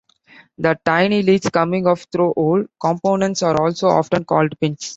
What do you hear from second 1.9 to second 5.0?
through-hole components are also often called pins.